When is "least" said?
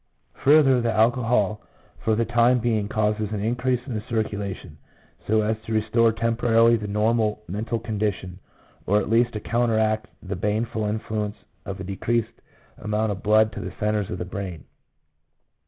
9.11-9.33